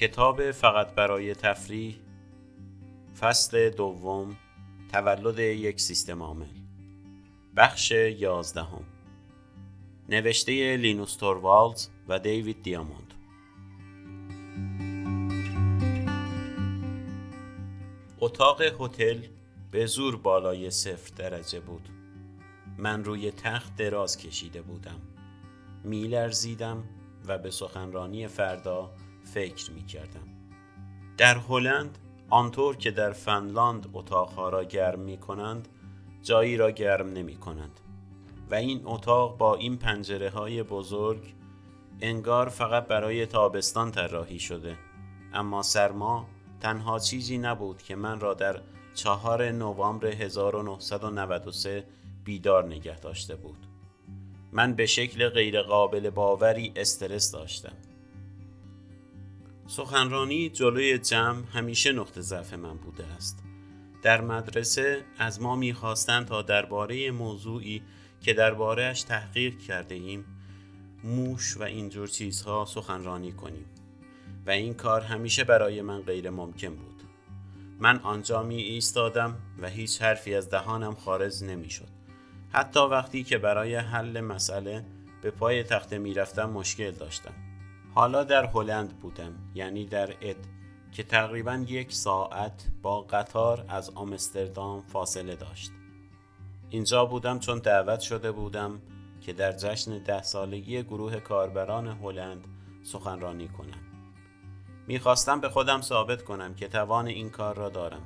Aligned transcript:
کتاب 0.00 0.50
فقط 0.50 0.94
برای 0.94 1.34
تفریح 1.34 1.96
فصل 3.20 3.70
دوم 3.70 4.36
تولد 4.92 5.38
یک 5.38 5.80
سیستم 5.80 6.22
عامل. 6.22 6.46
بخش 7.56 7.90
یازدهم. 7.90 8.84
نوشته 10.08 10.76
لینوس 10.76 11.16
توروالز 11.16 11.88
و 12.08 12.18
دیوید 12.18 12.62
دیاموند. 12.62 13.14
اتاق 18.20 18.62
هتل 18.62 19.18
به 19.70 19.86
زور 19.86 20.16
بالای 20.16 20.70
صفر 20.70 21.14
درجه 21.16 21.60
بود. 21.60 21.88
من 22.78 23.04
روی 23.04 23.30
تخت 23.30 23.76
دراز 23.76 24.18
کشیده 24.18 24.62
بودم. 24.62 25.00
میلرزیدم 25.84 26.84
و 27.26 27.38
به 27.38 27.50
سخنرانی 27.50 28.26
فردا 28.26 28.90
فکر 29.24 29.72
می 29.72 29.82
کردم. 29.82 30.28
در 31.16 31.38
هلند 31.38 31.98
آنطور 32.30 32.76
که 32.76 32.90
در 32.90 33.12
فنلاند 33.12 33.90
اتاقها 33.92 34.48
را 34.48 34.64
گرم 34.64 35.00
می 35.00 35.18
کنند 35.18 35.68
جایی 36.22 36.56
را 36.56 36.70
گرم 36.70 37.12
نمی 37.12 37.36
کنند 37.36 37.80
و 38.50 38.54
این 38.54 38.82
اتاق 38.84 39.36
با 39.36 39.54
این 39.54 39.76
پنجره 39.76 40.30
های 40.30 40.62
بزرگ 40.62 41.34
انگار 42.00 42.48
فقط 42.48 42.86
برای 42.86 43.26
تابستان 43.26 43.90
طراحی 43.90 44.38
شده. 44.38 44.76
اما 45.32 45.62
سرما 45.62 46.26
تنها 46.60 46.98
چیزی 46.98 47.38
نبود 47.38 47.82
که 47.82 47.96
من 47.96 48.20
را 48.20 48.34
در 48.34 48.60
چهار 48.94 49.50
نوامبر 49.50 50.06
1993 50.06 51.84
بیدار 52.24 52.64
نگه 52.64 53.00
داشته 53.00 53.36
بود. 53.36 53.66
من 54.52 54.74
به 54.74 54.86
شکل 54.86 55.28
غیرقابل 55.28 56.10
باوری 56.10 56.72
استرس 56.76 57.32
داشتم. 57.32 57.72
سخنرانی 59.70 60.48
جلوی 60.48 60.98
جمع 60.98 61.42
همیشه 61.52 61.92
نقطه 61.92 62.20
ضعف 62.20 62.54
من 62.54 62.76
بوده 62.76 63.06
است. 63.06 63.42
در 64.02 64.20
مدرسه 64.20 65.04
از 65.18 65.42
ما 65.42 65.56
می‌خواستند 65.56 66.26
تا 66.26 66.42
درباره 66.42 67.10
موضوعی 67.10 67.82
که 68.20 68.32
دربارهش 68.32 69.02
تحقیق 69.02 69.58
کرده 69.58 69.94
ایم 69.94 70.24
موش 71.04 71.56
و 71.56 71.62
اینجور 71.62 72.08
چیزها 72.08 72.64
سخنرانی 72.64 73.32
کنیم. 73.32 73.64
و 74.46 74.50
این 74.50 74.74
کار 74.74 75.00
همیشه 75.00 75.44
برای 75.44 75.82
من 75.82 76.00
غیر 76.00 76.30
ممکن 76.30 76.74
بود. 76.74 77.02
من 77.78 77.98
آنجا 77.98 78.42
می 78.42 78.62
ایستادم 78.62 79.36
و 79.62 79.68
هیچ 79.68 80.02
حرفی 80.02 80.34
از 80.34 80.50
دهانم 80.50 80.94
خارج 80.94 81.44
نمی 81.44 81.70
شد 81.70 81.88
حتی 82.52 82.80
وقتی 82.80 83.24
که 83.24 83.38
برای 83.38 83.74
حل 83.74 84.20
مسئله 84.20 84.84
به 85.22 85.30
پای 85.30 85.62
تخته 85.62 85.98
می 85.98 86.14
رفتم 86.14 86.50
مشکل 86.50 86.90
داشتم. 86.90 87.49
حالا 87.94 88.24
در 88.24 88.46
هلند 88.46 89.00
بودم 89.00 89.32
یعنی 89.54 89.86
در 89.86 90.10
اد 90.20 90.36
که 90.92 91.02
تقریبا 91.02 91.64
یک 91.68 91.92
ساعت 91.92 92.68
با 92.82 93.00
قطار 93.00 93.64
از 93.68 93.90
آمستردام 93.90 94.82
فاصله 94.82 95.36
داشت. 95.36 95.72
اینجا 96.70 97.04
بودم 97.04 97.38
چون 97.38 97.58
دعوت 97.58 98.00
شده 98.00 98.32
بودم 98.32 98.80
که 99.20 99.32
در 99.32 99.52
جشن 99.52 99.98
ده 99.98 100.22
سالگی 100.22 100.82
گروه 100.82 101.20
کاربران 101.20 101.86
هلند 101.86 102.46
سخنرانی 102.82 103.48
کنم. 103.48 103.80
می‌خواستم 104.86 105.40
به 105.40 105.48
خودم 105.48 105.80
ثابت 105.80 106.22
کنم 106.22 106.54
که 106.54 106.68
توان 106.68 107.06
این 107.06 107.30
کار 107.30 107.56
را 107.56 107.68
دارم. 107.68 108.02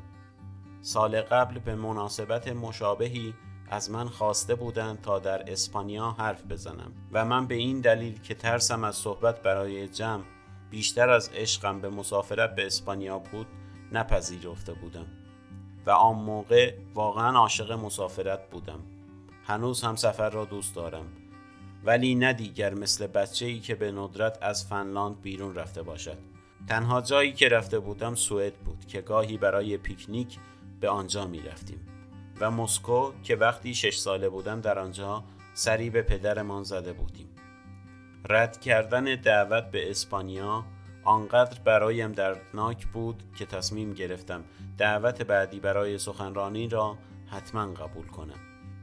سال 0.81 1.21
قبل 1.21 1.59
به 1.59 1.75
مناسبت 1.75 2.49
مشابهی 2.49 3.35
از 3.70 3.91
من 3.91 4.09
خواسته 4.09 4.55
بودند 4.55 5.01
تا 5.01 5.19
در 5.19 5.53
اسپانیا 5.53 6.11
حرف 6.11 6.43
بزنم 6.43 6.93
و 7.12 7.25
من 7.25 7.47
به 7.47 7.55
این 7.55 7.81
دلیل 7.81 8.21
که 8.21 8.34
ترسم 8.34 8.84
از 8.84 8.97
صحبت 8.97 9.43
برای 9.43 9.89
جمع 9.89 10.23
بیشتر 10.71 11.11
از 11.11 11.31
عشقم 11.34 11.81
به 11.81 11.89
مسافرت 11.89 12.55
به 12.55 12.67
اسپانیا 12.67 13.19
بود 13.19 13.47
نپذیرفته 13.93 14.72
بودم 14.72 15.06
و 15.87 15.91
آن 15.91 16.16
موقع 16.16 16.75
واقعا 16.94 17.38
عاشق 17.38 17.72
مسافرت 17.72 18.50
بودم. 18.50 18.81
هنوز 19.47 19.83
هم 19.83 19.97
سفر 19.97 20.31
را 20.31 20.44
دوست 20.44 20.75
دارم 20.75 21.06
ولی 21.84 22.15
نه 22.15 22.33
دیگر 22.33 22.75
مثل 22.75 23.06
بچه 23.06 23.47
ای 23.47 23.61
که 23.61 23.75
به 23.75 23.93
ندرت 23.93 24.38
از 24.43 24.67
فنلاند 24.67 25.22
بیرون 25.22 25.55
رفته 25.55 25.83
باشد. 25.83 26.19
تنها 26.69 27.00
جایی 27.00 27.33
که 27.33 27.49
رفته 27.49 27.78
بودم 27.78 28.15
سوئد 28.15 28.55
بود 28.55 28.87
که 28.87 29.00
گاهی 29.00 29.38
برای 29.38 29.77
پیکنیک 29.77 30.38
به 30.81 30.88
آنجا 30.88 31.27
می 31.27 31.43
رفتیم 31.43 31.94
و 32.41 32.50
مسکو 32.50 33.12
که 33.22 33.37
وقتی 33.37 33.75
شش 33.75 33.97
ساله 33.97 34.28
بودم 34.28 34.61
در 34.61 34.78
آنجا 34.78 35.25
سری 35.55 35.91
به 35.91 36.03
پدرمان 36.03 36.62
زده 36.62 36.93
بودیم. 36.93 37.28
رد 38.28 38.61
کردن 38.61 39.05
دعوت 39.05 39.71
به 39.71 39.91
اسپانیا 39.91 40.65
آنقدر 41.05 41.61
برایم 41.65 42.12
دردناک 42.12 42.87
بود 42.87 43.23
که 43.37 43.47
تصمیم 43.47 43.93
گرفتم 43.93 44.44
دعوت 44.78 45.23
بعدی 45.23 45.61
برای 45.61 45.99
سخنرانی 45.99 46.69
را 46.69 46.99
حتما 47.27 47.75
قبول 47.75 48.06
کنم. 48.06 48.39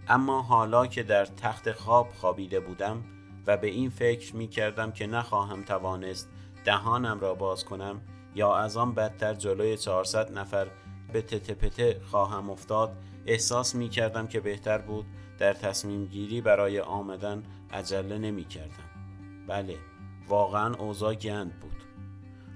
اما 0.08 0.42
حالا 0.42 0.88
که 0.88 1.04
در 1.04 1.26
تخت 1.26 1.72
خواب 1.72 2.10
خوابیده 2.10 2.60
بودم 2.60 3.04
و 3.48 3.58
به 3.58 3.68
این 3.68 3.90
فکر 3.90 4.36
می 4.36 4.48
کردم 4.48 4.92
که 4.92 5.08
نخواهم 5.08 5.64
توانست 5.64 6.30
دهانم 6.66 7.20
را 7.20 7.34
باز 7.34 7.66
کنم 7.66 8.02
یا 8.36 8.56
از 8.56 8.78
آن 8.78 8.94
بدتر 8.94 9.34
جلوی 9.34 9.78
400 9.78 10.38
نفر 10.38 10.68
به 11.14 11.22
تته 11.22 12.02
خواهم 12.12 12.50
افتاد 12.50 12.92
احساس 13.26 13.76
می 13.76 13.90
کردم 13.90 14.28
که 14.28 14.40
بهتر 14.40 14.78
بود 14.78 15.06
در 15.40 15.54
تصمیم 15.54 16.06
گیری 16.06 16.42
برای 16.42 16.80
آمدن 16.80 17.44
عجله 17.72 18.18
نمی 18.18 18.44
کردم. 18.44 18.90
بله 19.48 19.78
واقعا 20.28 20.76
اوضاع 20.76 21.16
گند 21.16 21.60
بود 21.60 21.84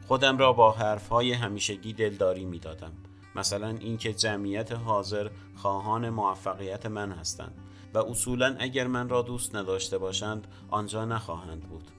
خودم 0.08 0.38
را 0.38 0.54
با 0.54 0.72
حرفهای 0.72 1.34
همیشگی 1.34 1.94
دلداری 1.94 2.46
می 2.46 2.60
دادم. 2.60 2.92
مثلا 3.36 3.68
اینکه 3.68 4.14
جمعیت 4.14 4.72
حاضر 4.72 5.30
خواهان 5.56 6.10
موفقیت 6.10 6.86
من 6.86 7.12
هستند 7.12 7.54
و 7.94 7.98
اصولا 7.98 8.56
اگر 8.60 8.88
من 8.88 9.10
را 9.10 9.22
دوست 9.22 9.56
نداشته 9.56 9.98
باشند 9.98 10.48
آنجا 10.70 11.06
نخواهند 11.06 11.62
بود 11.62 11.92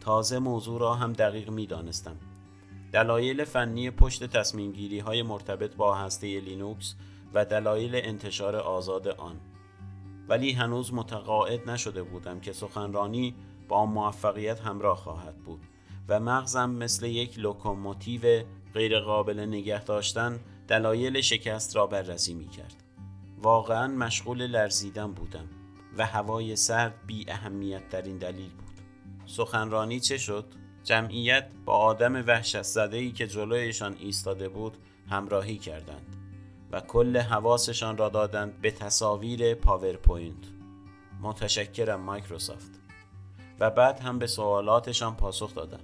تازه 0.00 0.38
موضوع 0.38 0.80
را 0.80 0.94
هم 0.94 1.12
دقیق 1.12 1.50
می 1.50 1.66
دانستم 1.66 2.16
دلایل 2.92 3.44
فنی 3.44 3.90
پشت 3.90 4.24
تصمیم 4.24 4.72
گیری 4.72 4.98
های 4.98 5.22
مرتبط 5.22 5.76
با 5.76 5.94
هسته 5.94 6.40
لینوکس 6.40 6.94
و 7.34 7.44
دلایل 7.44 7.90
انتشار 7.94 8.56
آزاد 8.56 9.08
آن 9.08 9.36
ولی 10.28 10.52
هنوز 10.52 10.94
متقاعد 10.94 11.70
نشده 11.70 12.02
بودم 12.02 12.40
که 12.40 12.52
سخنرانی 12.52 13.34
با 13.68 13.86
موفقیت 13.86 14.60
همراه 14.60 14.96
خواهد 14.96 15.36
بود 15.38 15.60
و 16.08 16.20
مغزم 16.20 16.70
مثل 16.70 17.06
یک 17.06 17.38
لوکوموتیو 17.38 18.44
غیرقابل 18.74 19.40
نگه 19.40 19.84
داشتن 19.84 20.40
دلایل 20.68 21.20
شکست 21.20 21.76
را 21.76 21.86
بررسی 21.86 22.34
می 22.34 22.48
کرد. 22.48 22.74
واقعا 23.42 23.88
مشغول 23.88 24.46
لرزیدن 24.46 25.12
بودم 25.12 25.48
و 25.98 26.06
هوای 26.06 26.56
سرد 26.56 26.94
بی 27.06 27.30
اهمیت 27.30 27.88
ترین 27.88 28.18
دلیل 28.18 28.50
بود. 28.50 28.80
سخنرانی 29.26 30.00
چه 30.00 30.18
شد؟ 30.18 30.44
جمعیت 30.88 31.46
با 31.64 31.76
آدم 31.76 32.14
وحشت 32.26 32.62
زده 32.62 32.96
ای 32.96 33.12
که 33.12 33.26
جلویشان 33.26 33.96
ایستاده 34.00 34.48
بود 34.48 34.76
همراهی 35.10 35.58
کردند. 35.58 36.16
و 36.72 36.80
کل 36.80 37.16
حواسشان 37.16 37.96
را 37.96 38.08
دادند 38.08 38.60
به 38.60 38.70
تصاویر 38.70 39.54
پاورپوینت. 39.54 40.44
متشکرم 41.20 42.00
مایکروسافت. 42.00 42.70
و 43.60 43.70
بعد 43.70 44.00
هم 44.00 44.18
به 44.18 44.26
سوالاتشان 44.26 45.16
پاسخ 45.16 45.54
دادم. 45.54 45.80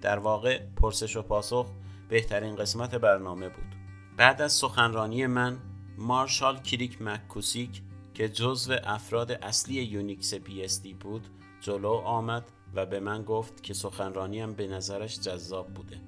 در 0.00 0.18
واقع 0.18 0.60
پرسش 0.76 1.16
و 1.16 1.22
پاسخ 1.22 1.66
بهترین 2.08 2.56
قسمت 2.56 2.94
برنامه 2.94 3.48
بود. 3.48 3.74
بعد 4.16 4.42
از 4.42 4.52
سخنرانی 4.52 5.26
من 5.26 5.58
مارشال 5.98 6.58
کرک 6.58 7.02
مک‌کوسیک 7.02 7.82
که 8.14 8.28
جزو 8.28 8.76
افراد 8.84 9.32
اصلی 9.32 9.82
یونیکس 9.82 10.34
پی 10.34 10.94
بود 11.00 11.28
جلو 11.60 11.92
آمد 11.92 12.44
و 12.74 12.86
به 12.86 13.00
من 13.00 13.22
گفت 13.22 13.62
که 13.62 13.74
سخنرانیم 13.74 14.52
به 14.52 14.66
نظرش 14.66 15.20
جذاب 15.20 15.74
بوده. 15.74 16.00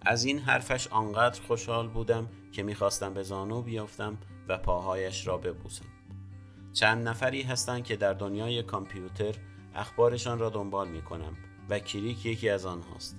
از 0.00 0.24
این 0.24 0.38
حرفش 0.38 0.86
آنقدر 0.86 1.40
خوشحال 1.42 1.88
بودم 1.88 2.28
که 2.52 2.62
می‌خواستم 2.62 3.14
به 3.14 3.22
زانو 3.22 3.62
بیافتم 3.62 4.18
و 4.48 4.58
پاهایش 4.58 5.26
را 5.26 5.38
ببوسم. 5.38 5.84
چند 6.72 7.08
نفری 7.08 7.42
هستند 7.42 7.84
که 7.84 7.96
در 7.96 8.12
دنیای 8.12 8.62
کامپیوتر 8.62 9.34
اخبارشان 9.74 10.38
را 10.38 10.50
دنبال 10.50 10.88
می‌کنم 10.88 11.36
و 11.68 11.78
کریک 11.78 12.26
یکی 12.26 12.48
از 12.48 12.66
آنهاست. 12.66 13.16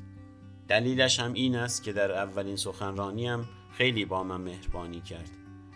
دلیلش 0.68 1.20
هم 1.20 1.34
این 1.34 1.56
است 1.56 1.84
که 1.84 1.94
در 1.94 2.12
اولین 2.12 2.56
سخنرانیم 2.56 3.50
خیلی 3.72 4.06
با 4.06 4.24
من 4.24 4.42
مهربانی 4.42 5.02
کرد. 5.02 5.30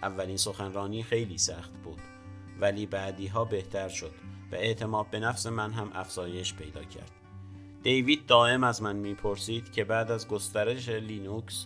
اولین 0.03 0.37
سخنرانی 0.37 1.03
خیلی 1.03 1.37
سخت 1.37 1.73
بود 1.83 1.99
ولی 2.59 2.85
بعدی 2.85 3.27
ها 3.27 3.45
بهتر 3.45 3.89
شد. 3.89 4.11
و 4.53 4.55
اعتماد 4.55 5.09
به 5.09 5.19
نفس 5.19 5.47
من 5.47 5.71
هم 5.71 5.91
افزایش 5.93 6.53
پیدا 6.53 6.83
کرد. 6.83 7.11
دیوید 7.83 8.25
دائم 8.25 8.63
از 8.63 8.81
من 8.81 8.95
می‌پرسید 8.95 9.71
که 9.71 9.83
بعد 9.83 10.11
از 10.11 10.27
گسترش 10.27 10.89
لینوکس 10.89 11.65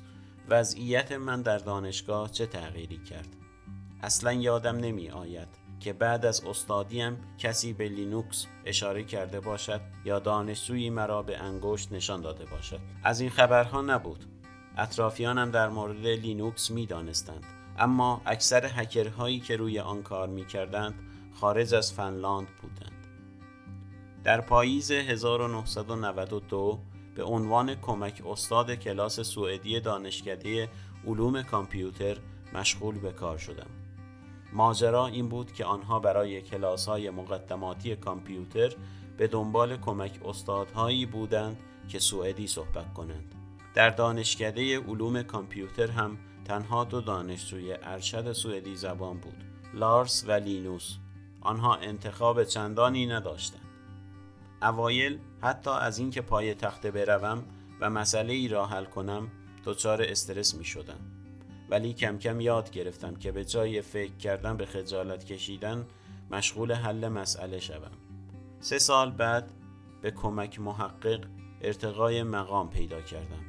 وضعیت 0.50 1.12
من 1.12 1.42
در 1.42 1.58
دانشگاه 1.58 2.32
چه 2.32 2.46
تغییری 2.46 2.98
کرد. 2.98 3.28
اصلا 4.02 4.34
یادم 4.34 4.78
نمی 4.78 5.10
آید 5.10 5.48
که 5.80 5.94
بعد 5.94 6.26
از 6.26 6.46
استادیم 6.46 7.18
کسی 7.38 7.74
به 7.74 7.90
لینوکس 7.90 8.46
اشاره 8.66 9.04
کرده 9.04 9.40
باشد 9.40 9.82
یا 10.06 10.20
دانشجویی 10.20 10.90
مرا 10.90 11.22
به 11.22 11.38
انگشت 11.38 11.92
نشان 11.92 12.22
داده 12.22 12.46
باشد. 12.46 12.80
از 13.04 13.20
این 13.20 13.30
خبرها 13.30 13.82
نبود. 13.82 14.26
اطرافیانم 14.78 15.52
در 15.52 15.70
مورد 15.70 16.06
لینوکس 16.06 16.72
می 16.72 16.86
دانستند 16.86 17.44
اما 17.80 18.22
اکثر 18.26 18.66
هکرهایی 18.66 19.40
که 19.40 19.56
روی 19.56 19.80
آن 19.80 20.04
کار 20.04 20.28
می 20.28 20.46
کردند 20.46 20.94
خارج 21.42 21.74
از 21.74 21.94
فنلاند 21.94 22.48
بودند 22.62 23.08
در 24.24 24.42
پاییز 24.42 24.92
1992 24.92 26.80
به 27.16 27.24
عنوان 27.24 27.76
کمک 27.76 28.22
استاد 28.26 28.72
کلاس 28.72 29.20
سوئدی 29.20 29.80
دانشکده 29.80 30.70
علوم 31.08 31.42
کامپیوتر 31.42 32.18
مشغول 32.54 33.00
به 33.00 33.12
کار 33.12 33.38
شدم. 33.38 33.70
ماجرا 34.54 35.08
این 35.08 35.30
بود 35.30 35.54
که 35.54 35.66
آنها 35.66 36.00
برای 36.00 36.42
کلاس 36.42 36.86
های 36.86 37.10
مقدماتی 37.10 37.96
کامپیوتر 37.96 38.74
به 39.18 39.28
دنبال 39.28 39.78
کمک 39.78 40.20
استادهایی 40.26 41.06
بودند 41.06 41.58
که 41.90 42.00
سوئدی 42.00 42.48
صحبت 42.48 42.94
کنند. 42.94 43.36
در 43.74 43.90
دانشکده 43.90 44.80
علوم 44.80 45.24
کامپیوتر 45.24 45.92
هم 45.92 46.18
تنها 46.46 46.84
دو 46.84 47.02
دانشجوی 47.02 47.74
ارشد 47.84 48.32
سوئدی 48.32 48.76
زبان 48.76 49.18
بود 49.18 49.44
لارس 49.74 50.26
و 50.28 50.32
لینوس 50.32 50.98
آنها 51.48 51.76
انتخاب 51.76 52.44
چندانی 52.44 53.06
نداشتند. 53.06 53.62
اوایل 54.62 55.20
حتی 55.42 55.70
از 55.70 55.98
اینکه 55.98 56.22
پای 56.22 56.54
تخته 56.54 56.92
بروم 56.92 57.44
و 57.82 57.90
مسئله 57.90 58.34
ای 58.34 58.48
را 58.48 58.66
حل 58.66 58.86
کنم 58.86 59.28
دچار 59.66 60.02
استرس 60.02 60.56
می 60.56 60.66
شدم 60.66 61.00
ولی 61.70 61.94
کم 61.94 62.18
کم 62.18 62.42
یاد 62.42 62.72
گرفتم 62.72 63.16
که 63.16 63.32
به 63.32 63.46
جای 63.46 63.82
فکر 63.82 64.18
کردن 64.18 64.58
به 64.58 64.66
خجالت 64.66 65.26
کشیدن 65.26 65.86
مشغول 66.32 66.72
حل 66.72 67.08
مسئله 67.08 67.60
شوم. 67.60 67.92
سه 68.60 68.80
سال 68.80 69.12
بعد 69.12 69.52
به 70.02 70.12
کمک 70.12 70.60
محقق 70.60 71.26
ارتقای 71.62 72.24
مقام 72.24 72.70
پیدا 72.70 73.02
کردم. 73.02 73.44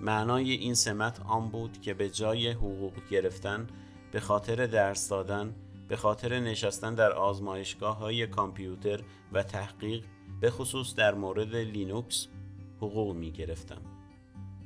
معنای 0.00 0.50
این 0.50 0.74
سمت 0.74 1.20
آن 1.20 1.48
بود 1.48 1.80
که 1.80 1.94
به 1.94 2.10
جای 2.10 2.50
حقوق 2.50 2.92
گرفتن 3.10 3.66
به 4.12 4.20
خاطر 4.20 4.66
درس 4.66 5.08
دادن 5.08 5.54
به 5.88 5.96
خاطر 5.96 6.40
نشستن 6.40 6.94
در 6.94 7.12
آزمایشگاه 7.12 7.98
های 7.98 8.26
کامپیوتر 8.26 9.00
و 9.32 9.42
تحقیق 9.42 10.04
به 10.40 10.50
خصوص 10.50 10.94
در 10.94 11.14
مورد 11.14 11.56
لینوکس 11.56 12.28
حقوق 12.76 13.16
می 13.16 13.32
گرفتم. 13.32 13.80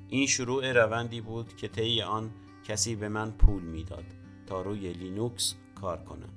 این 0.09 0.27
شروع 0.27 0.73
روندی 0.73 1.21
بود 1.21 1.57
که 1.57 1.69
طی 1.69 2.03
آن 2.03 2.31
کسی 2.65 2.97
به 2.97 3.09
من 3.09 3.31
پول 3.31 3.63
می‌داد 3.63 4.05
تا 4.47 4.63
روی 4.63 4.93
لینوکس 4.93 5.55
کار 5.81 6.05
کنم. 6.05 6.29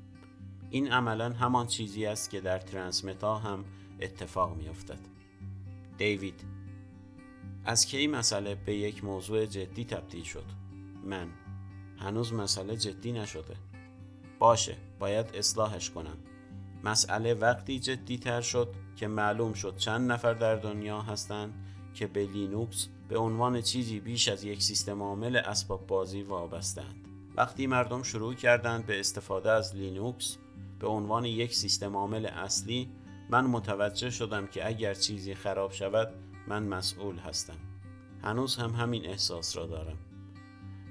این 0.70 0.92
عملا 0.92 1.34
همان 1.34 1.68
چیزی 1.68 2.06
است 2.06 2.30
که 2.30 2.42
در 2.42 2.60
ترانسمتا 2.60 3.38
هم 3.38 3.66
اتفاق 4.02 4.58
می 4.58 4.70
افتد. 4.70 5.00
دیوید 5.98 6.44
از 7.66 7.86
کی 7.86 8.08
مسئله 8.08 8.56
به 8.56 8.76
یک 8.76 9.04
موضوع 9.04 9.46
جدی 9.46 9.86
تبدیل 9.86 10.24
شد؟ 10.24 10.46
من 11.04 11.28
هنوز 12.00 12.34
مسئله 12.34 12.78
جدی 12.78 13.12
نشده. 13.12 13.56
باشه 14.44 14.78
باید 15.00 15.25
اصلاحش 15.34 15.90
کنم. 15.90 16.18
مسئله 16.84 17.34
وقتی 17.34 17.80
جدی 17.80 18.18
تر 18.18 18.42
شد 18.42 18.74
که 18.95 19.07
معلوم 19.07 19.54
شد 19.54 19.78
چند 19.78 20.12
نفر 20.12 20.34
در 20.34 20.56
دنیا 20.56 21.01
هستند 21.01 21.54
که 21.94 22.07
به 22.07 22.25
لینوکس 22.25 22.88
به 23.10 23.18
عنوان 23.18 23.62
چیزی 23.62 24.00
بیش 24.00 24.28
از 24.28 24.44
یک 24.44 24.63
سیستم 24.63 25.04
عامل 25.04 25.36
اسباب 25.36 25.88
بازی 25.88 26.22
وابستند. 26.22 26.95
وقتی 27.36 27.68
مردم 27.68 28.04
شروع 28.04 28.34
کردند 28.34 28.86
به 28.86 29.00
استفاده 29.00 29.51
از 29.51 29.75
لینوکس 29.75 30.38
به 30.80 30.88
عنوان 30.88 31.25
یک 31.25 31.56
سیستم 31.56 31.98
عامل 31.98 32.25
اصلی 32.25 32.89
من 33.30 33.46
متوجه 33.46 34.10
شدم 34.10 34.48
که 34.48 34.68
اگر 34.68 34.94
چیزی 34.94 35.36
خراب 35.36 35.72
شود 35.72 36.13
من 36.48 36.63
مسئول 36.63 37.18
هستم. 37.18 37.57
هنوز 38.24 38.56
هم 38.56 38.72
همین 38.72 39.06
احساس 39.06 39.57
را 39.57 39.66
دارم. 39.66 39.98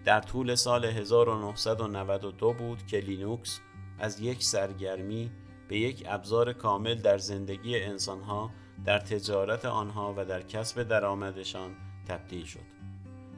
در 0.04 0.20
طول 0.20 0.54
سال 0.54 0.84
1992 0.84 2.52
بود 2.52 2.86
که 2.86 2.98
لینوکس 2.98 3.60
از 3.98 4.20
یک 4.20 4.44
سرگرمی 4.44 5.30
به 5.68 5.78
یک 5.78 6.04
ابزار 6.08 6.52
کامل 6.52 6.94
در 6.94 7.18
زندگی 7.18 7.80
انسانها 7.80 8.50
در 8.84 8.98
تجارت 8.98 9.64
آنها 9.64 10.14
و 10.16 10.24
در 10.24 10.42
کسب 10.42 10.82
درآمدشان 10.82 11.70
تبدیل 12.08 12.44
شد. 12.44 12.60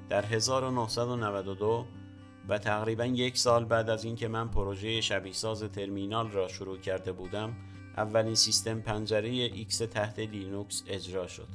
در 0.09 0.25
1992 0.25 1.87
و 2.49 2.59
تقریبا 2.59 3.05
یک 3.05 3.39
سال 3.39 3.65
بعد 3.65 3.91
از 3.91 4.05
اینکه 4.05 4.29
من 4.29 4.49
پروژه 4.49 5.01
شبیه 5.01 5.33
ساز 5.33 5.63
ترمینال 5.63 6.31
را 6.31 6.49
شروع 6.49 6.79
کرده 6.79 7.13
بودم 7.13 7.57
اولین 7.97 8.35
سیستم 8.35 8.81
پنجره 8.81 9.29
ایکس 9.29 9.79
تحت 9.79 10.19
لینوکس 10.19 10.85
اجرا 10.87 11.27
شد. 11.27 11.49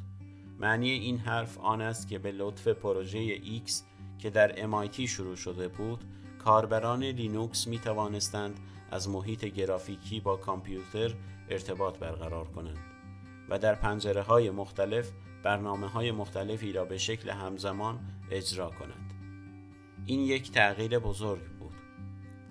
معنی 0.59 0.89
این 0.89 1.17
حرف 1.17 1.57
آن 1.57 1.81
است 1.81 2.07
که 2.07 2.19
به 2.19 2.31
لطف 2.31 2.67
پروژه 2.67 3.19
ایکس 3.19 3.83
که 4.19 4.29
در 4.29 4.51
MIT 4.51 5.01
شروع 5.01 5.35
شده 5.35 5.67
بود 5.67 6.03
کاربران 6.43 7.03
لینوکس 7.03 7.67
می 7.67 7.79
توانستند 7.79 8.59
از 8.91 9.09
محیط 9.09 9.45
گرافیکی 9.45 10.19
با 10.19 10.37
کامپیوتر 10.37 11.13
ارتباط 11.49 11.97
برقرار 11.97 12.47
کنند 12.47 12.77
و 13.49 13.59
در 13.59 13.75
پنجره 13.75 14.21
های 14.21 14.49
مختلف 14.49 15.11
برنامه 15.43 15.87
های 15.87 16.11
مختلفی 16.11 16.71
را 16.71 16.85
به 16.85 16.97
شکل 16.97 17.29
همزمان 17.29 17.99
اجرا 18.31 18.69
کنند. 18.69 19.13
این 20.05 20.19
یک 20.19 20.51
تغییر 20.51 20.99
بزرگ 20.99 21.41
بود. 21.59 21.73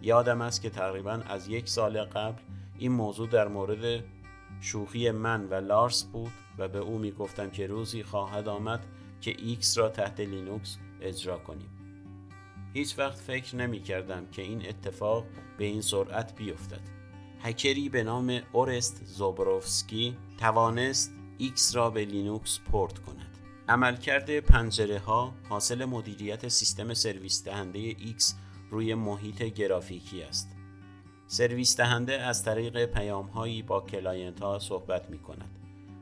یادم 0.03 0.41
است 0.41 0.62
که 0.62 0.71
تقریبا 0.71 1.12
از 1.29 1.49
یک 1.49 1.69
سال 1.69 2.05
قبل 2.05 2.43
این 2.79 2.93
موضوع 2.93 3.29
در 3.29 3.49
مورد 3.49 4.05
شوخی 4.61 5.11
من 5.11 5.49
و 5.49 5.55
لارس 5.55 6.05
بود 6.05 6.32
و 6.59 6.69
به 6.69 6.79
او 6.79 6.99
می 6.99 7.11
گفتم 7.11 7.50
که 7.50 7.67
روزی 7.67 8.03
خواهد 8.03 8.49
آمد 8.49 8.87
که 9.21 9.37
ایکس 9.38 9.79
را 9.79 9.88
تحت 9.88 10.21
لینوکس 10.21 10.79
اجرا 11.03 11.39
کنیم. 11.39 11.71
هیچ 12.75 12.99
وقت 12.99 13.19
فکر 13.19 13.56
نمی 13.56 13.81
کردم 13.81 14.27
که 14.27 14.43
این 14.43 14.69
اتفاق 14.69 15.25
به 15.59 15.65
این 15.65 15.81
سرعت 15.81 16.37
بیفتد. 16.37 16.81
هکری 17.41 17.89
به 17.89 18.03
نام 18.03 18.41
اورست 18.53 19.05
زوبروفسکی 19.05 20.17
توانست 20.39 21.12
ایکس 21.39 21.77
را 21.77 21.91
به 21.91 22.05
لینوکس 22.05 22.61
پورت 22.71 22.99
کند. 22.99 23.39
عملکرد 23.69 24.41
پنجره 24.41 24.99
ها 24.99 25.35
حاصل 25.49 25.85
مدیریت 25.85 26.49
سیستم 26.49 26.95
سرویس 26.95 27.45
دهنده 27.45 27.79
ایکس 27.79 28.35
روی 28.71 28.95
محیط 28.95 29.43
گرافیکی 29.43 30.23
است. 30.23 30.56
سرویس 31.27 31.77
دهنده 31.77 32.21
از 32.21 32.45
طریق 32.45 32.85
پیام 32.85 33.27
هایی 33.27 33.62
با 33.62 33.81
client 33.81 34.40
ها 34.41 34.59
صحبت 34.59 35.11
می 35.11 35.19
کند. 35.19 35.50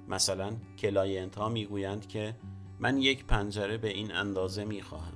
مثلا 0.09 0.57
client 0.79 1.37
ها 1.37 1.49
می 1.49 1.67
گویند 1.67 2.09
که 2.09 2.35
من 2.80 2.99
یک 2.99 3.25
پنجره 3.25 3.76
به 3.76 3.88
این 3.88 4.12
اندازه 4.12 4.64
می 4.64 4.83
خواهم. 4.83 5.12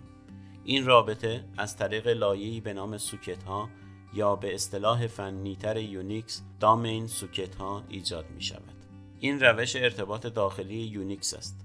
این 0.65 0.87
رابطه 0.87 1.45
از 1.57 1.77
طریق 1.77 2.09
لایه‌ای 2.09 2.61
به 2.61 2.73
نام 2.73 2.99
socket 2.99 3.43
ها 3.43 3.69
یا 4.15 4.37
به 4.37 4.55
اصطلاح 4.55 5.07
فنیتر 5.07 5.77
Unix 5.77 6.43
domain 6.61 7.07
socket 7.07 7.55
ها 7.55 7.85
ایجاد 7.89 8.31
می 8.31 8.43
شود. 8.43 8.87
این 9.21 9.41
روش 9.41 9.77
ارتباط 9.77 10.27
داخلی 10.27 10.83
یونیکس 10.83 11.35
است. 11.35 11.61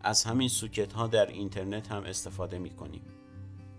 از 0.00 0.24
همین 0.24 0.48
socket 0.48 0.92
ها 0.92 1.06
در 1.06 1.26
اینترنت 1.26 1.92
هم 1.92 2.02
استفاده 2.04 2.58
می 2.58 2.70
کنیم. 2.70 3.02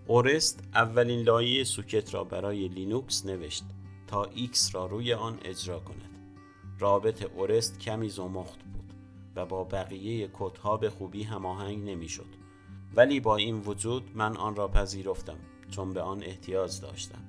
اورست 0.07 0.63
اولین 0.73 1.21
لایه 1.21 1.63
socket 1.63 2.13
را 2.13 2.23
برای 2.23 2.67
لینوکس 2.67 3.25
نوشت 3.25 3.63
تا 4.07 4.23
ایکس 4.23 4.75
را 4.75 4.85
روی 4.85 5.13
آن 5.13 5.39
اجرا 5.45 5.79
کند. 5.79 6.15
رابط 6.79 7.23
اورست 7.23 7.79
کمی 7.79 8.09
زمخت 8.09 8.63
بود 8.63 8.74
و 9.35 9.45
با 9.45 9.63
بقیه 9.63 10.29
کدها 10.33 10.77
به 10.77 10.89
خوبی 10.89 11.23
هماهنگ 11.23 11.89
نمی‌شد. 11.89 12.45
ولی 12.95 13.19
با 13.19 13.35
این 13.35 13.59
وجود 13.59 14.11
من 14.15 14.37
آن 14.37 14.55
را 14.55 14.67
پذیرفتم 14.67 15.37
چون 15.71 15.93
به 15.93 16.01
آن 16.01 16.23
احتیاج 16.23 16.81
داشتم. 16.81 17.21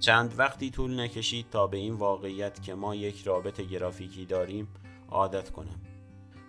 چند 0.00 0.34
وقتی 0.38 0.70
طول 0.70 1.00
نکشید 1.00 1.46
تا 1.50 1.66
به 1.66 1.76
این 1.76 1.94
واقعیت 1.94 2.62
که 2.62 2.74
ما 2.74 2.94
یک 2.94 3.22
رابط 3.22 3.60
گرافیکی 3.60 4.24
داریم 4.26 4.68
عادت 5.08 5.50
کنم. 5.50 5.80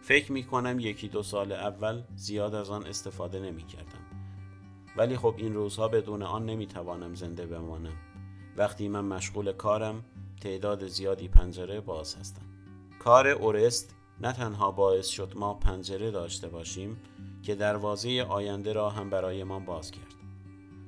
فکر 0.02 0.32
می 0.32 0.44
کنم 0.44 0.80
یکی 0.80 1.08
دو 1.08 1.24
سال 1.24 1.52
اول 1.52 2.02
زیاد 2.16 2.56
از 2.56 2.70
آن 2.70 2.86
استفاده 2.86 3.40
نمی 3.40 3.64
کردم 3.64 4.06
ولی 4.98 5.18
خب 5.18 5.36
این 5.38 5.54
روزها 5.54 5.88
بدون 5.88 6.24
آن 6.24 6.46
نمی 6.46 6.68
توانم 6.68 7.16
زنده 7.16 7.46
بمانم. 7.46 7.98
وقتی 8.58 8.88
من 8.88 9.06
مشغول 9.06 9.52
کارم 9.52 10.04
تعداد 10.42 10.88
زیادی 10.88 11.28
پنجره 11.28 11.82
باز 11.82 12.16
هستم 12.16 12.46
کار 13.00 13.28
اورست 13.28 13.96
نه 14.22 14.32
تنها 14.32 14.72
باعث 14.72 15.08
شد 15.08 15.34
ما 15.36 15.54
پنجره 15.54 16.12
داشته 16.12 16.48
باشیم 16.48 16.98
که 17.44 17.56
دروازه 17.56 18.26
آینده 18.30 18.74
را 18.74 18.90
هم 18.90 19.10
برای 19.10 19.44
ما 19.44 19.60
باز 19.60 19.92
کرد. 19.92 20.16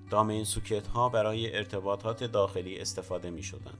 دامین 0.09 0.43
سوکت 0.43 0.87
ها 0.87 1.09
برای 1.09 1.55
ارتباطات 1.55 2.23
داخلی 2.23 2.79
استفاده 2.79 3.29
می 3.29 3.43
شدند 3.43 3.77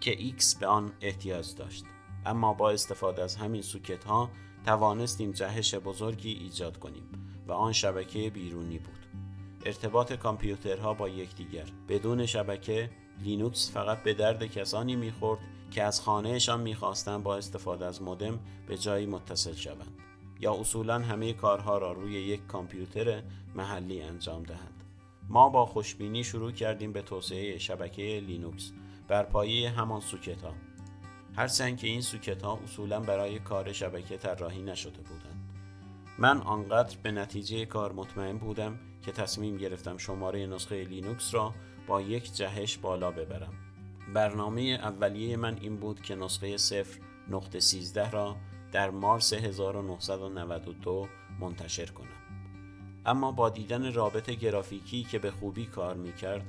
که 0.00 0.16
X 0.16 0.58
به 0.60 0.66
آن 0.66 0.92
احتیاج 1.00 1.54
داشت. 1.54 1.84
اما 2.26 2.54
با 2.54 2.70
استفاده 2.70 3.22
از 3.22 3.36
همین 3.36 3.62
سوکت 3.62 4.04
ها 4.04 4.30
توانستیم 4.64 5.32
جهش 5.32 5.74
بزرگی 5.74 6.32
ایجاد 6.32 6.78
کنیم 6.78 7.08
و 7.46 7.52
آن 7.52 7.72
شبکه 7.72 8.30
بیرونی 8.30 8.78
بود. 8.78 9.06
ارتباط 9.66 10.12
کامپیوترها 10.12 10.94
با 10.94 11.08
یکدیگر 11.08 11.64
بدون 11.88 12.26
شبکه 12.26 12.90
لینوکس 13.22 13.70
فقط 13.72 14.02
به 14.02 14.14
درد 14.14 14.46
کسانی 14.46 14.96
می‌خورد 14.96 15.40
که 15.70 15.82
از 15.82 16.00
خانهشان 16.00 16.60
می‌خواستند 16.60 17.22
با 17.22 17.36
استفاده 17.36 17.86
از 17.86 18.02
مودم 18.02 18.38
به 18.66 18.78
جایی 18.78 19.06
متصل 19.06 19.54
شوند 19.54 19.98
یا 20.40 20.54
اصولا 20.54 20.98
همه 20.98 21.32
کارها 21.32 21.78
را 21.78 21.92
روی 21.92 22.12
یک 22.12 22.46
کامپیوتر 22.46 23.22
محلی 23.54 24.02
انجام 24.02 24.42
دهند. 24.42 24.84
ما 25.28 25.48
با 25.48 25.66
خوشبینی 25.66 26.24
شروع 26.24 26.52
کردیم 26.52 26.92
به 26.92 27.02
توسعه 27.02 27.58
شبکه 27.58 28.22
لینوکس 28.26 28.72
بر 29.08 29.22
پایه 29.22 29.70
همان 29.70 30.00
socket 30.00 30.42
ها 30.42 30.54
هرچند 31.36 31.78
که 31.78 31.86
این 31.86 32.00
socket 32.00 32.42
ها 32.42 32.58
اصولا 32.64 33.00
برای 33.00 33.38
کار 33.38 33.72
شبکه 33.72 34.16
طراحی 34.16 34.62
نشده 34.62 35.02
بودند. 35.02 35.48
من 36.18 36.40
آنقدر 36.40 36.96
به 37.02 37.10
نتیجه 37.10 37.66
کار 37.66 37.92
مطمئن 37.92 38.38
بودم 38.38 38.78
که 39.02 39.12
تصمیم 39.12 39.56
گرفتم 39.56 39.96
شماره 39.96 40.46
نسخه 40.46 40.84
لینوکس 40.84 41.34
را 41.34 41.54
با 41.86 42.00
یک 42.00 42.34
جهش 42.34 42.76
بالا 42.76 43.10
ببرم. 43.10 43.63
برنامه 44.14 44.62
اولیه 44.62 45.36
من 45.36 45.58
این 45.60 45.76
بود 45.76 46.02
که 46.02 46.14
نسخه 46.14 46.56
0 46.56 46.86
نقطه 47.28 47.60
13 47.60 48.10
را 48.10 48.36
در 48.72 48.90
مارس 48.90 49.32
1992 49.32 51.08
منتشر 51.40 51.86
کنم 51.86 52.08
اما 53.06 53.32
با 53.32 53.50
دیدن 53.50 53.92
رابط 53.92 54.30
گرافیکی 54.30 55.04
که 55.04 55.18
به 55.18 55.30
خوبی 55.30 55.66
کار 55.66 55.94
می 55.94 56.12
کرد 56.12 56.44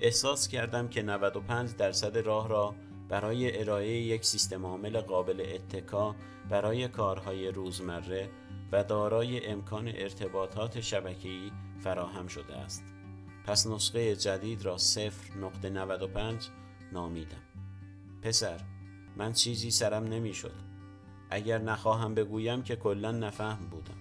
احساس 0.00 0.48
کردم 0.48 0.88
که 0.88 1.02
95 1.02 1.76
درصد 1.76 2.16
راه 2.16 2.48
را 2.48 2.74
برای 3.08 3.60
ارائه 3.60 3.88
یک 3.88 4.24
سیستم 4.24 4.66
عامل 4.66 5.00
قابل 5.00 5.46
اتکا 5.54 6.16
برای 6.48 6.88
کارهای 6.88 7.48
روزمره 7.48 8.30
و 8.72 8.84
دارای 8.84 9.46
امکان 9.46 9.88
ارتباطات 9.88 10.80
شبکه‌ای 10.80 11.52
فراهم 11.80 12.26
شده 12.26 12.56
است. 12.56 12.84
پس 13.46 13.66
نسخه 13.66 14.16
جدید 14.16 14.62
را 14.62 14.78
0.95 14.78 16.59
نامیدم. 16.92 17.42
پسر، 18.22 18.60
من 19.16 19.32
چیزی 19.32 19.70
سرم 19.70 20.04
نمی‌شد. 20.04 20.54
اگر 21.30 21.58
نخواهم 21.58 22.14
بگویم 22.14 22.62
که 22.62 22.76
کلا 22.76 23.10
نفهم 23.10 23.66
بودم. 23.70 23.94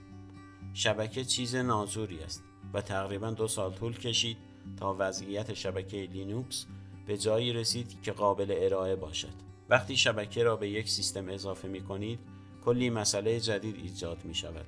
شبکه 0.73 1.25
چیز 1.25 1.55
نازوری 1.55 2.19
است 2.19 2.43
و 2.73 2.81
تقریبا 2.81 3.31
دو 3.31 3.47
سال 3.47 3.73
طول 3.73 3.97
کشید 3.97 4.37
تا 4.77 4.95
وضعیت 4.99 5.53
شبکه 5.53 5.97
لینوکس 5.97 6.65
به 7.07 7.17
جایی 7.17 7.53
رسید 7.53 8.01
که 8.01 8.11
قابل 8.11 8.55
ارائه 8.57 8.95
باشد. 8.95 9.33
وقتی 9.69 9.97
شبکه 9.97 10.43
را 10.43 10.55
به 10.55 10.69
یک 10.69 10.89
سیستم 10.89 11.29
اضافه 11.29 11.67
می 11.67 11.81
کنید 11.81 12.19
کلی 12.65 12.89
مسئله 12.89 13.39
جدید 13.39 13.75
ایجاد 13.75 14.25
می 14.25 14.35
شود 14.35 14.65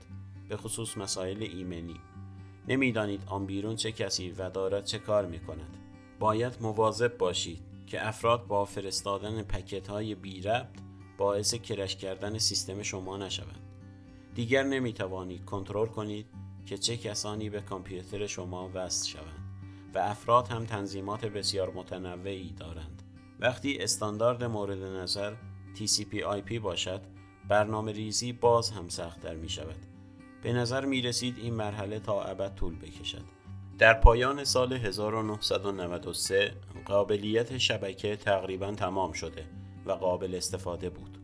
به 0.49 0.57
خصوص 0.57 0.97
مسائل 0.97 1.43
ایمنی 1.43 1.99
نمی‌دانید 2.67 3.23
آن 3.27 3.45
بیرون 3.45 3.75
چه 3.75 3.91
کسی 3.91 4.31
و 4.31 4.49
دارد 4.49 4.85
چه 4.85 4.99
کار 4.99 5.25
می 5.25 5.39
کند 5.39 5.77
باید 6.19 6.57
مواظب 6.61 7.17
باشید 7.17 7.70
که 7.91 8.07
افراد 8.07 8.48
با 8.48 8.65
فرستادن 8.65 9.43
پکت 9.43 9.88
های 9.88 10.15
بی 10.15 10.41
ربط 10.41 10.79
باعث 11.17 11.55
کرش 11.55 11.95
کردن 11.95 12.38
سیستم 12.38 12.83
شما 12.83 13.17
نشوند. 13.17 13.60
دیگر 14.36 14.63
نمی 14.63 14.93
توانید 14.93 15.45
کنترل 15.45 15.88
کنید 15.88 16.25
که 16.65 16.77
چه 16.77 16.98
کسانی 16.98 17.50
به 17.50 17.62
کامپیوتر 17.62 18.27
شما 18.27 18.71
وصل 18.74 19.07
شوند 19.07 19.45
و 19.93 20.00
افراد 20.00 20.48
هم 20.48 20.65
تنظیمات 20.65 21.25
بسیار 21.25 21.71
متنوعی 21.74 22.53
دارند. 22.53 23.03
وقتی 23.39 23.77
استاندارد 23.77 24.43
مورد 24.43 24.83
نظر 24.83 25.33
TCP 25.75 26.15
IP 26.15 26.53
باشد 26.53 27.01
برنامه 27.48 27.91
ریزی 27.91 28.33
باز 28.33 28.71
هم 28.71 28.89
سختتر 28.89 29.36
می 29.36 29.50
شود 29.50 29.86
به 30.43 30.53
نظر 30.53 30.86
می 30.86 31.01
رسید 31.01 31.38
این 31.38 31.53
مرحله 31.53 32.00
تا 32.00 32.24
ابد 32.24 32.55
طول 32.55 32.75
بکشد. 32.75 33.40
در 33.77 33.93
پایان 33.93 34.43
سال 34.43 34.73
1993 34.73 36.51
قابلیت 36.85 37.57
شبکه 37.57 38.15
تقریبا 38.15 38.71
تمام 38.71 39.11
شده 39.11 39.45
و 39.85 39.91
قابل 39.91 40.35
استفاده 40.35 40.89
بود. 40.89 41.17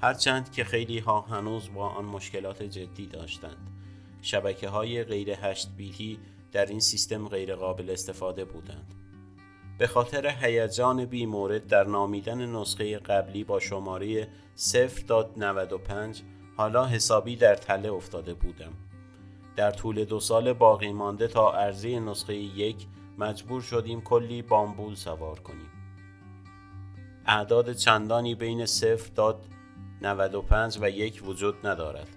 هرچند 0.00 0.52
که 0.52 0.64
خیلی 0.64 0.98
ها 0.98 1.20
هنوز 1.20 1.74
با 1.74 1.88
آن 1.88 2.04
مشکلات 2.04 2.62
جدی 2.62 3.06
داشتند. 3.06 3.70
شبکه 4.22 4.68
های 4.68 5.04
غیر 5.04 5.30
هشت 5.30 5.68
بیتی 5.76 6.18
در 6.52 6.66
این 6.66 6.80
سیستم 6.80 7.28
غیر 7.28 7.54
قابل 7.54 7.90
استفاده 7.90 8.44
بودند. 8.44 8.94
به 9.78 9.86
خاطر 9.86 10.26
هیجان 10.26 11.04
بی 11.04 11.26
مورد 11.26 11.66
در 11.66 11.84
نامیدن 11.84 12.56
نسخه 12.56 12.98
قبلی 12.98 13.44
با 13.44 13.60
شماره 13.60 14.24
0.95 14.24 14.28
حالا 16.56 16.86
حسابی 16.86 17.36
در 17.36 17.54
تله 17.54 17.92
افتاده 17.92 18.34
بودم. 18.34 18.72
در 19.58 19.70
طول 19.70 20.04
دو 20.04 20.20
سال 20.20 20.52
باقی 20.52 20.92
مانده 20.92 21.28
تا 21.28 21.52
ارزی 21.52 22.00
نسخه 22.00 22.34
یک 22.34 22.76
مجبور 23.18 23.62
شدیم 23.62 24.00
کلی 24.00 24.42
بامبول 24.42 24.94
سوار 24.94 25.40
کنیم. 25.40 25.70
اعداد 27.26 27.72
چندانی 27.72 28.34
بین 28.34 28.66
0.95 28.66 30.78
و 30.80 30.90
یک 30.90 31.22
وجود 31.26 31.66
ندارد. 31.66 32.08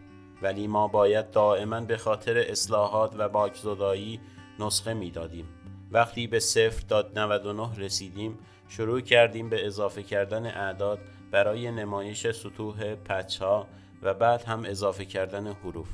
ولی 0.41 0.67
ما 0.67 0.87
باید 0.87 1.31
دائما 1.31 1.81
به 1.81 1.97
خاطر 1.97 2.37
اصلاحات 2.37 3.15
و 3.17 3.29
باکزدایی 3.29 4.19
نسخه 4.59 4.93
می‌دادیم. 4.93 5.49
وقتی 5.91 6.27
به 6.27 6.39
0.99 6.39 7.77
رسیدیم 7.77 8.39
شروع 8.67 9.01
کردیم 9.01 9.49
به 9.49 9.67
اضافه 9.67 10.03
کردن 10.03 10.45
اعداد 10.45 10.99
برای 11.31 11.71
نمایش 11.71 12.31
سطوح 12.31 12.95
پچ 12.95 13.37
ها 13.37 13.67
و 14.01 14.13
بعد 14.13 14.43
هم 14.43 14.63
اضافه 14.65 15.05
کردن 15.05 15.47
حروف. 15.47 15.87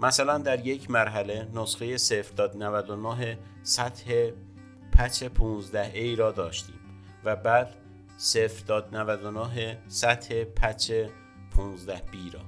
مثلا 0.00 0.38
در 0.38 0.66
یک 0.66 0.90
مرحله 0.90 1.48
نسخه 1.54 1.96
0.99 1.96 3.36
سطح 3.62 4.30
پچ 4.92 5.24
15 5.24 5.90
ای 5.94 6.16
را 6.16 6.32
داشتیم 6.32 6.80
و 7.24 7.36
بعد 7.36 7.74
0.99 8.18 9.76
سطح 9.88 10.44
پچ 10.44 10.92
15 11.56 12.02
بی 12.10 12.30
را. 12.30 12.40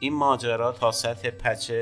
این 0.00 0.14
ماجرا 0.14 0.72
تا 0.72 0.92
سطح 0.92 1.30
پچ 1.30 1.72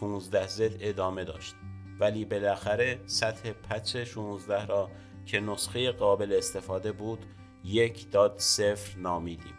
15 0.00 0.46
زد 0.46 0.70
ادامه 0.80 1.24
داشت. 1.24 1.54
ولی 2.00 2.24
بالاخره 2.24 3.00
سطح 3.06 3.52
پچ 3.52 3.96
16 3.96 4.66
را 4.66 4.90
که 5.26 5.40
نسخه 5.40 5.92
قابل 5.92 6.34
استفاده 6.38 6.92
بود 6.92 7.26
یک 7.64 8.10
داد 8.10 8.38
صفر 8.38 8.98
نامیدیم. 8.98 9.54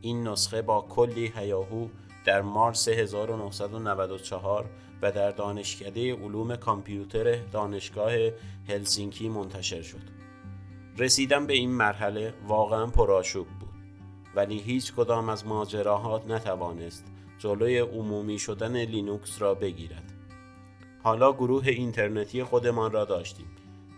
این 0.00 0.28
نسخه 0.28 0.62
با 0.62 0.80
کلی 0.80 1.32
هیاهو 1.36 1.88
در 2.24 2.42
مارس 2.42 2.88
1994 2.88 4.70
و 5.02 5.12
در 5.12 5.30
دانشکده 5.30 6.14
علوم 6.14 6.56
کامپیوتر 6.56 7.36
دانشگاه 7.36 8.12
هلسینکی 8.68 9.28
منتشر 9.28 9.82
شد. 9.82 10.20
رسیدن 10.98 11.46
به 11.46 11.52
این 11.52 11.70
مرحله 11.70 12.34
واقعا 12.48 12.86
پرآشوب 12.86 13.46
بود 13.46 13.70
ولی 14.34 14.58
هیچ 14.58 14.94
کدام 14.94 15.28
از 15.28 15.46
ماجراها 15.46 16.22
نتوانست 16.28 17.04
جلوی 17.38 17.78
عمومی 17.78 18.38
شدن 18.38 18.76
لینوکس 18.76 19.42
را 19.42 19.54
بگیرد. 19.54 20.12
حالا 21.02 21.32
گروه 21.32 21.66
اینترنتی 21.66 22.44
خودمان 22.44 22.92
را 22.92 23.04
داشتیم 23.04 23.46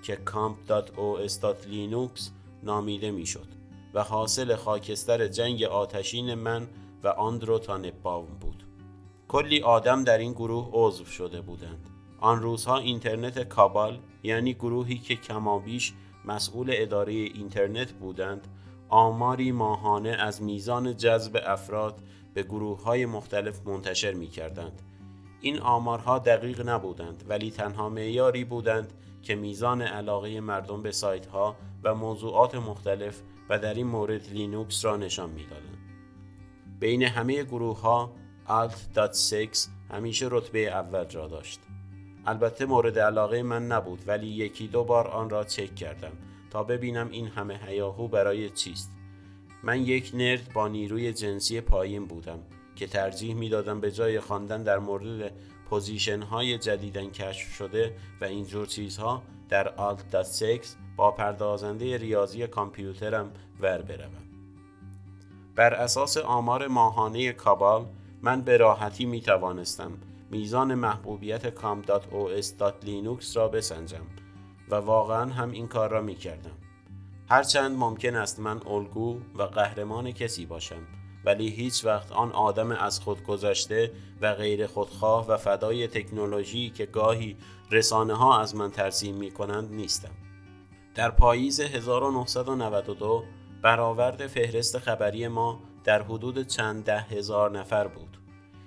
که 0.02 0.18
camp.os.linux 0.26 2.20
نامیده 2.62 3.10
می‌شد 3.10 3.48
و 3.94 4.02
حاصل 4.02 4.56
خاکستر 4.56 5.26
جنگ 5.26 5.62
آتشین 5.62 6.34
من 6.34 6.68
و 7.04 7.08
آندرو 7.08 7.58
تانباوم 7.58 8.38
بود 8.40 8.64
کلی 9.28 9.62
آدم 9.62 10.04
در 10.04 10.18
این 10.18 10.32
گروه 10.32 10.70
عضو 10.72 11.04
شده 11.04 11.40
بودند 11.40 11.88
آن 12.20 12.42
روزها 12.42 12.78
اینترنت 12.78 13.48
کابال 13.48 13.98
یعنی 14.22 14.54
گروهی 14.54 14.98
که 14.98 15.16
کمابیش 15.16 15.92
مسئول 16.24 16.70
اداره 16.72 17.12
اینترنت 17.12 17.92
بودند 17.92 18.48
آماری 18.88 19.52
ماهانه 19.52 20.08
از 20.08 20.42
میزان 20.42 20.96
جذب 20.96 21.42
افراد 21.46 22.00
به 22.34 22.42
گروه 22.42 22.82
های 22.82 23.06
مختلف 23.06 23.66
منتشر 23.66 24.12
می 24.12 24.26
کردند. 24.26 24.82
این 25.40 25.58
آمارها 25.58 26.18
دقیق 26.18 26.68
نبودند 26.68 27.24
ولی 27.28 27.50
تنها 27.50 27.88
معیاری 27.88 28.44
بودند 28.44 28.92
که 29.22 29.34
میزان 29.34 29.82
علاقه 29.82 30.40
مردم 30.40 30.82
به 30.82 30.92
سایت 30.92 31.26
ها 31.26 31.56
و 31.84 31.94
موضوعات 31.94 32.54
مختلف 32.54 33.20
و 33.48 33.58
در 33.58 33.74
این 33.74 33.86
مورد 33.86 34.28
لینوکس 34.30 34.84
را 34.84 34.96
نشان 34.96 35.30
می‌دادند. 35.30 35.81
بین 36.82 37.02
همه 37.02 37.42
گروه 37.42 37.80
ها 37.80 38.12
Alt.sex 38.48 39.58
همیشه 39.90 40.28
رتبه 40.30 40.58
اول 40.58 41.10
را 41.10 41.28
داشت. 41.28 41.60
البته 42.26 42.66
مورد 42.66 42.98
علاقه 42.98 43.42
من 43.42 43.66
نبود 43.66 44.02
ولی 44.06 44.26
یکی 44.26 44.68
دو 44.68 44.84
بار 44.84 45.08
آن 45.08 45.30
را 45.30 45.44
چک 45.44 45.74
کردم 45.74 46.12
تا 46.50 46.62
ببینم 46.62 47.08
این 47.10 47.26
همه 47.26 47.60
هیاهو 47.66 48.08
برای 48.08 48.50
چیست. 48.50 48.90
من 49.62 49.82
یک 49.82 50.10
nerd 50.14 50.52
با 50.54 50.68
نیروی 50.68 51.12
جنسی 51.12 51.60
پایین 51.60 52.06
بودم 52.06 52.38
که 52.76 52.86
ترجیح 52.86 53.34
می‌دادم 53.34 53.80
به 53.80 53.92
جای 53.92 54.20
خواندن 54.20 54.62
در 54.62 54.78
مورد 54.78 55.32
position 55.70 56.22
های 56.22 56.58
جدیدا 56.58 57.10
کشف 57.10 57.54
شده 57.54 57.96
و 58.20 58.24
اینجور 58.24 58.66
چیزها 58.66 59.22
در 59.48 59.72
Alt.sex 59.76 60.66
با 60.96 61.10
پردازنده 61.10 61.96
ریاضی 61.96 62.46
کامپیوترم 62.46 63.32
ور 63.60 63.82
بروم. 63.82 64.31
بر 65.54 65.74
اساس 65.74 66.16
آمار 66.16 66.66
ماهانه 66.66 67.32
کابال 67.32 67.86
من 68.22 68.42
به 68.42 68.56
راحتی 68.56 69.06
می 69.06 69.20
توانستم 69.20 69.92
میزان 70.30 70.74
محبوبیت 70.74 71.46
کام.os.linux 71.54 73.36
را 73.36 73.48
بسنجم 73.48 74.06
و 74.70 74.74
واقعا 74.74 75.30
هم 75.30 75.50
این 75.50 75.68
کار 75.68 75.90
را 75.90 76.00
می 76.00 76.14
کردم. 76.14 76.58
هرچند 77.28 77.76
ممکن 77.76 78.16
است 78.16 78.40
من 78.40 78.60
الگو 78.66 79.18
و 79.34 79.42
قهرمان 79.42 80.12
کسی 80.12 80.46
باشم 80.46 80.86
ولی 81.24 81.48
هیچ 81.48 81.84
وقت 81.84 82.12
آن 82.12 82.32
آدم 82.32 82.70
از 82.70 83.00
خود 83.00 83.22
گذشته 83.22 83.92
و 84.20 84.34
غیر 84.34 84.66
خودخواه 84.66 85.28
و 85.28 85.36
فدای 85.36 85.88
تکنولوژی 85.88 86.70
که 86.70 86.86
گاهی 86.86 87.36
رسانه 87.70 88.14
ها 88.14 88.40
از 88.40 88.54
من 88.54 88.70
ترسیم 88.70 89.16
می 89.16 89.30
کنند 89.30 89.72
نیستم. 89.72 90.10
در 90.94 91.10
پاییز 91.10 91.60
1992 91.60 93.24
برآورد 93.62 94.26
فهرست 94.26 94.78
خبری 94.78 95.28
ما 95.28 95.60
در 95.84 96.02
حدود 96.02 96.46
چند 96.46 96.84
ده 96.84 97.00
هزار 97.00 97.50
نفر 97.50 97.86
بود. 97.86 98.18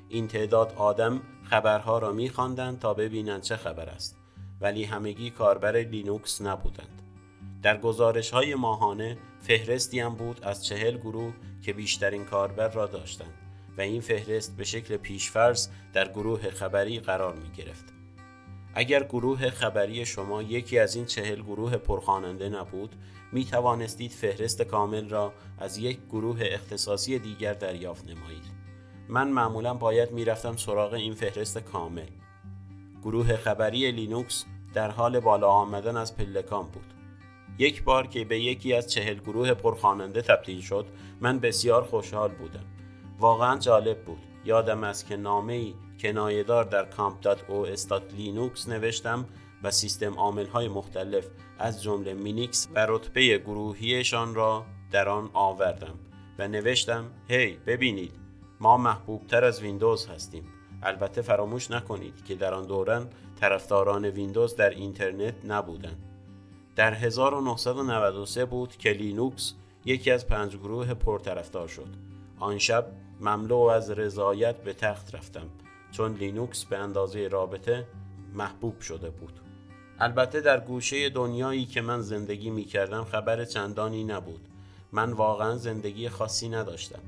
این 0.10 0.28
تعداد 0.28 0.74
آدم 0.76 1.22
خبرها 1.44 1.98
را 2.00 2.12
میخواندند 2.12 2.80
تا 2.80 2.94
ببینند 2.94 3.42
چه 3.42 3.56
خبر 3.56 3.90
است 3.90 4.18
ولی 4.62 4.84
همگی 4.84 5.30
کاربر 5.30 5.76
لینوکس 5.78 6.42
نبودند. 6.42 7.02
در 7.62 7.78
گزارش 7.78 8.32
های 8.32 8.56
ماهانه 8.56 9.18
فهرستی 9.42 10.00
هم 10.00 10.16
بود 10.16 10.40
از 10.44 10.66
چهل 10.66 10.98
گروه 10.98 11.34
که 11.62 11.74
بیشترین 11.74 12.26
کاربر 12.26 12.68
را 12.68 12.86
داشتند 12.86 13.34
و 13.78 13.82
این 13.82 14.02
فهرست 14.02 14.58
به 14.58 14.64
شکل 14.64 14.98
پیشفرض 14.98 15.68
در 15.94 16.08
گروه 16.08 16.50
خبری 16.50 17.00
قرار 17.00 17.36
می 17.36 17.50
گرفت. 17.58 17.86
اگر 18.76 19.04
گروه 19.04 19.50
خبری 19.50 20.06
شما 20.06 20.42
یکی 20.42 20.80
از 20.80 20.96
این 20.96 21.06
چهل 21.06 21.42
گروه 21.42 21.78
پرخواننده 21.78 22.50
نبود 22.50 22.96
می 23.32 23.46
توانستید 23.46 24.12
فهرست 24.12 24.62
کامل 24.62 25.10
را 25.10 25.34
از 25.58 25.78
یک 25.78 26.00
گروه 26.10 26.40
اختصاصی 26.42 27.20
دیگر 27.20 27.54
دریافت 27.54 28.06
نمایید. 28.06 28.44
من 29.08 29.28
معمولا 29.28 29.74
باید 29.74 30.12
می‌رفتم 30.12 30.56
سراغ 30.56 30.94
این 30.94 31.14
فهرست 31.14 31.58
کامل. 31.58 32.10
گروه 33.04 33.36
خبری 33.36 33.92
لینوکس 33.92 34.46
در 34.74 34.92
حال 34.92 35.20
بالا 35.20 35.50
آمدن 35.50 35.98
از 35.98 36.18
پلکان 36.18 36.66
بود. 36.66 36.94
یک 37.60 37.84
بار 37.84 38.08
که 38.08 38.26
به 38.26 38.40
یکی 38.40 38.74
از 38.74 38.92
چهل 38.92 39.16
گروه 39.16 39.54
پرخواننده 39.54 40.22
تبدیل 40.22 40.62
شد 40.62 40.86
من 41.22 41.40
بسیار 41.40 41.84
خوشحال 41.84 42.32
بودم. 42.32 42.66
واقعا 43.20 43.60
جالب 43.60 44.04
بود. 44.04 44.20
یادم 44.46 44.84
است 44.84 45.08
که 45.08 45.18
نامه 45.18 45.54
ای 45.54 45.74
کنایهدار 46.00 46.64
در 46.64 46.88
comp.os.linux 46.92 48.68
نوشتم 48.68 49.26
و 49.66 49.72
سیستم 49.72 50.14
عامل 50.14 50.46
های 50.46 50.68
مختلف 50.68 51.28
از 51.60 51.84
جمله 51.84 52.14
مینیکس 52.14 52.68
و 52.76 52.86
رتبه 52.90 53.38
گروهیشان 53.38 54.36
را 54.36 54.66
در 54.92 55.10
آن 55.10 55.30
آوردم 55.34 56.00
و 56.40 56.48
نوشتم 56.48 57.12
هی 57.28 57.54
hey, 57.54 57.58
ببینید 57.68 58.12
ما 58.60 58.78
محبوب 58.78 59.28
تر 59.28 59.44
از 59.44 59.62
ویندوز 59.62 60.08
هستیم. 60.08 60.44
البته 60.84 61.22
فراموش 61.22 61.72
نکنید 61.72 62.26
که 62.26 62.36
در 62.36 62.54
آن 62.54 62.66
دوران 62.66 63.10
طرفداران 63.40 64.06
ویندوز 64.06 64.56
در 64.56 64.70
اینترنت 64.70 65.36
نبودند. 65.46 66.04
در 66.76 66.94
1993 66.94 68.46
بود 68.46 68.78
که 68.78 68.90
لینوکس 68.90 69.54
یکی 69.86 70.12
از 70.12 70.28
پنج 70.28 70.58
گروه 70.58 70.94
پرطرفدار 70.94 71.68
شد. 71.68 71.90
آن 72.40 72.58
شب 72.58 72.92
مملو 73.22 73.58
از 73.58 73.90
رضایت 73.90 74.56
به 74.56 74.74
تخت 74.74 75.16
رفتم 75.16 75.50
چون 75.92 76.14
لینوکس 76.14 76.66
به 76.66 76.78
اندازه 76.78 77.28
رابطه 77.28 77.88
محبوب 78.34 78.80
شده 78.80 79.10
بود. 79.10 79.45
البته 80.00 80.42
در 80.42 80.60
گوشه 80.60 81.10
دنیایی 81.10 81.66
که 81.66 81.82
من 81.82 82.02
زندگی 82.02 82.50
می 82.50 82.64
کردم 82.66 83.04
خبر 83.04 83.46
چندانی 83.46 84.04
نبود. 84.04 84.48
من 84.92 85.14
واقعا 85.14 85.58
زندگی 85.58 86.10
خاصی 86.10 86.50
نداشتم. 86.50 87.00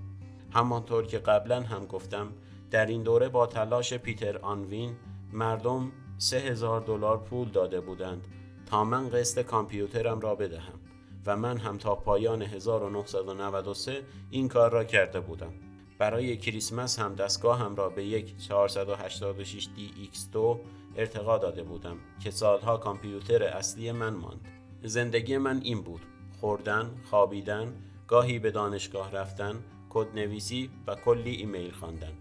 همانطور 0.52 1.06
که 1.06 1.20
قبلا 1.20 1.62
هم 1.62 1.86
گفتم 1.86 2.28
در 2.72 2.86
این 2.86 3.04
دوره 3.04 3.30
با 3.30 3.48
تلاش 3.48 3.94
پیتر 3.94 4.38
آنوین 4.38 4.96
مردم 5.34 5.92
سه 6.18 6.38
هزار 6.38 6.82
دلار 6.82 7.18
پول 7.18 7.50
داده 7.50 7.82
بودند 7.82 8.28
تا 8.66 8.84
من 8.84 9.10
قسط 9.10 9.42
کامپیوترم 9.42 10.20
را 10.20 10.36
بدهم 10.36 10.80
و 11.26 11.38
من 11.38 11.58
هم 11.58 11.78
تا 11.78 11.96
پایان 11.96 12.42
1993 12.42 14.02
این 14.32 14.48
کار 14.48 14.72
را 14.72 14.84
کرده 14.84 15.20
بودم. 15.20 15.54
برای 15.98 16.38
کریسمس 16.38 17.00
هم 17.00 17.16
دستگاه 17.16 17.60
هم 17.60 17.76
را 17.76 17.90
به 17.90 18.06
یک 18.06 18.38
486 18.38 19.66
DX2 19.66 20.58
ارتقا 20.98 21.38
داده 21.38 21.64
بودم 21.64 21.98
که 22.24 22.32
سالها 22.32 22.78
کامپیوتر 22.78 23.44
اصلی 23.44 23.92
من 23.92 24.14
ماند 24.14 24.48
زندگی 24.84 25.38
من 25.38 25.62
این 25.64 25.82
بود 25.82 26.02
خوردن، 26.40 26.92
خوابیدن، 27.10 27.74
گاهی 28.08 28.40
به 28.40 28.52
دانشگاه 28.52 29.12
رفتن، 29.12 29.56
کد 29.90 30.08
نویسی 30.16 30.70
و 30.88 30.96
کلی 30.96 31.32
ایمیل 31.32 31.72
خواندن. 31.72 32.14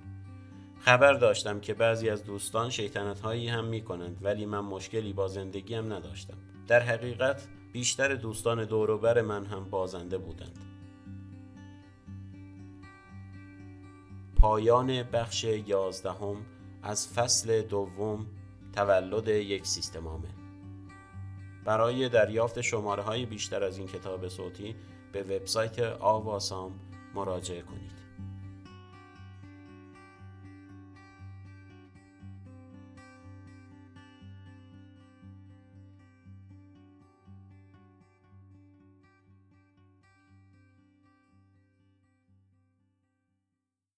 خبر 0.81 1.13
داشتم 1.13 1.61
که 1.61 1.75
بعضی 1.75 2.09
از 2.09 2.25
دوستان 2.25 2.71
شیطنت 2.71 3.21
هایی 3.21 3.49
هم 3.49 3.65
می 3.65 3.83
کنند 3.83 4.19
ولی 4.23 4.47
من 4.47 4.61
مشکلی 4.61 5.13
با 5.13 5.29
زندگیم 5.29 5.93
نداشتم. 5.93 6.37
در 6.69 6.81
حقیقت 6.81 7.49
بیشتر 7.73 8.15
دوستان 8.15 8.65
دوروبر 8.65 9.23
من 9.23 9.47
هم 9.47 9.71
بازنده 9.71 10.19
بودند. 10.19 10.59
پایان 14.37 15.03
بخش 15.03 15.45
یازدهم 15.45 16.37
از 16.83 17.09
فصل 17.09 17.63
دوم 17.63 18.27
تولد 18.77 19.29
یک 19.29 19.67
سیستم 19.67 20.09
عامل. 20.09 20.29
برای 21.65 22.09
دریافت 22.09 22.61
شماره 22.61 23.03
های 23.03 23.27
بیشتر 23.27 23.65
از 23.65 23.79
این 23.79 23.87
کتاب 23.87 24.29
صوتی 24.29 24.77
به 25.13 25.23
وبسایت 25.23 25.79
آواسام 26.01 26.73
مراجعه 27.15 27.63
کنید. 27.63 28.06